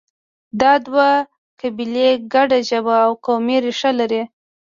دا 0.61 0.73
دوه 0.85 1.09
قبیلې 1.61 2.09
ګډه 2.33 2.59
ژبه 2.69 2.95
او 3.05 3.11
قومي 3.25 3.57
ریښه 3.65 3.91
لري 3.99 4.23